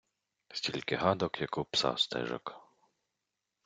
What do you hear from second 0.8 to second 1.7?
гадок, як у